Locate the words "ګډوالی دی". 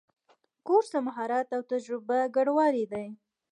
2.35-3.07